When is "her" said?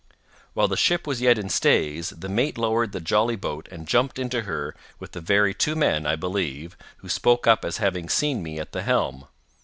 4.49-4.75